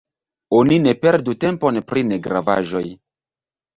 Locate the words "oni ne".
0.59-0.93